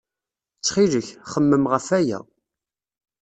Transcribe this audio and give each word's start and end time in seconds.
Ttxil-k, 0.57 1.07
xemmem 1.31 1.63
ɣef 1.73 1.87
waya. 1.91 2.19